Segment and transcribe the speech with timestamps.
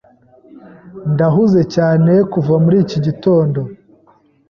[1.13, 3.59] Ndahuze cyane kuva muri iki gitondo.